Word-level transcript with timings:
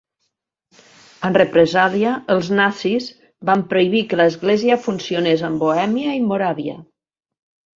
En 1.27 1.35
represàlia, 1.37 2.13
els 2.35 2.49
nazis 2.61 3.09
van 3.51 3.63
prohibir 3.75 4.01
que 4.09 4.19
l'església 4.23 4.79
funcionés 4.87 5.45
en 5.51 5.61
Bohèmia 5.65 6.17
i 6.23 6.25
Moràvia. 6.33 6.79